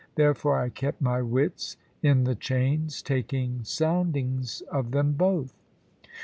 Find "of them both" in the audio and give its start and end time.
4.71-5.53